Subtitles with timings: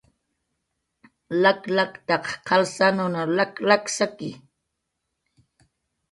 [1.41, 4.31] Lak laktaq qalsananw lak lak saki